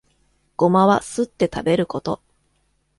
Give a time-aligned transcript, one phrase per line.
[0.57, 2.23] ゴマはすって食べること